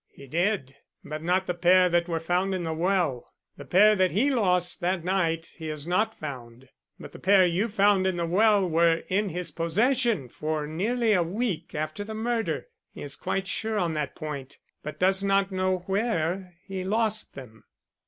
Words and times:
"He 0.15 0.25
did, 0.25 0.75
but 1.05 1.21
not 1.21 1.45
the 1.45 1.53
pair 1.53 1.87
that 1.87 2.07
were 2.07 2.19
found 2.19 2.55
in 2.55 2.63
the 2.63 2.73
well. 2.73 3.31
The 3.57 3.65
pair 3.65 3.95
that 3.97 4.09
he 4.11 4.31
lost 4.31 4.81
that 4.81 5.03
night 5.03 5.53
he 5.57 5.67
has 5.67 5.85
not 5.85 6.17
found, 6.17 6.69
but 6.99 7.11
the 7.11 7.19
pair 7.19 7.45
you 7.45 7.67
found 7.67 8.07
in 8.07 8.17
the 8.17 8.25
well 8.25 8.67
were 8.67 9.03
in 9.09 9.29
his 9.29 9.51
possession 9.51 10.27
for 10.27 10.65
nearly 10.65 11.13
a 11.13 11.21
week 11.21 11.75
after 11.75 12.03
the 12.03 12.15
murder. 12.15 12.65
He 12.91 13.03
is 13.03 13.15
quite 13.15 13.47
sure 13.47 13.77
on 13.77 13.93
that 13.93 14.15
point, 14.15 14.57
but 14.81 14.97
does 14.99 15.23
not 15.23 15.51
know 15.51 15.83
where 15.85 16.55
he 16.65 16.83
lost 16.83 17.35
them." 17.35 17.65